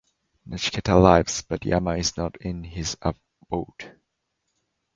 Nachiketa 0.49 0.97
arrives, 0.99 1.43
but 1.43 1.63
Yama 1.63 1.91
is 1.95 2.17
not 2.17 2.35
in 2.37 2.63
his 2.63 2.97
abode. 3.03 3.91